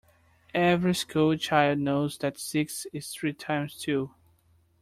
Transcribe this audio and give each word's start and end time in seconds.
Every 0.55 0.95
school 0.95 1.37
child 1.37 1.77
knows 1.77 2.17
that 2.17 2.39
six 2.39 2.87
is 2.91 3.11
three 3.11 3.33
times 3.33 3.77
two 3.79 4.09